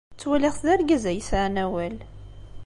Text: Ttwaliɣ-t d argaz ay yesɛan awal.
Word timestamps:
Ttwaliɣ-t 0.13 0.61
d 0.65 0.67
argaz 0.73 1.03
ay 1.09 1.15
yesɛan 1.17 1.55
awal. 1.65 1.95